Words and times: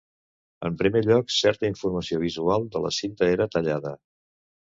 En 0.69 0.77
primer 0.77 1.01
lloc, 1.07 1.29
certa 1.35 1.69
informació 1.73 2.19
visual 2.25 2.67
de 2.77 2.83
la 2.87 2.93
cinta 3.01 3.29
era 3.37 3.49
tallada. 3.59 3.95